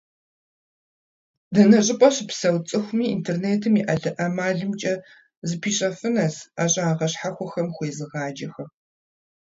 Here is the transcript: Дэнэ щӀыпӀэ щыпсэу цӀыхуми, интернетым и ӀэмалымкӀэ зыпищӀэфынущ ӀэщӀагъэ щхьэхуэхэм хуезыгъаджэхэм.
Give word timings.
Дэнэ 1.53 1.79
щӀыпӀэ 1.85 2.09
щыпсэу 2.15 2.57
цӀыхуми, 2.67 3.05
интернетым 3.15 3.73
и 3.79 3.83
ӀэмалымкӀэ 4.17 4.93
зыпищӀэфынущ 5.47 6.35
ӀэщӀагъэ 6.55 7.07
щхьэхуэхэм 7.11 7.67
хуезыгъаджэхэм. 7.75 8.69